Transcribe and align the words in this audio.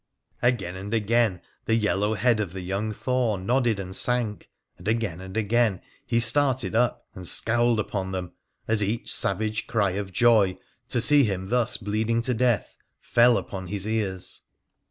Again 0.41 0.75
and 0.75 0.95
again 0.95 1.41
the 1.65 1.75
yellow 1.75 2.15
head 2.15 2.39
of 2.39 2.53
the 2.53 2.59
PHRA 2.61 2.63
THE 2.63 2.63
PHCENICIAN 2.63 2.87
55 2.87 2.87
young 2.87 2.91
Thor 3.15 3.37
nodded 3.37 3.79
and 3.79 3.95
sank, 3.95 4.49
and 4.79 4.87
again 4.87 5.21
and 5.21 5.37
again 5.37 5.79
he 6.07 6.19
started 6.19 6.73
up 6.73 7.05
and 7.13 7.27
scowled 7.27 7.79
upon 7.79 8.11
them, 8.11 8.31
as 8.67 8.81
eacli 8.81 9.07
savage 9.07 9.67
cry 9.67 9.91
of 9.91 10.11
joy, 10.11 10.57
to 10.89 11.01
see 11.01 11.23
him 11.23 11.49
thus 11.49 11.77
bleeding 11.77 12.23
to 12.23 12.33
death, 12.33 12.79
fell 12.99 13.37
upon 13.37 13.67
his 13.67 13.87
ears. 13.87 14.41